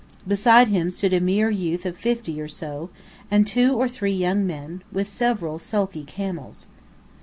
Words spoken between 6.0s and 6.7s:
camels.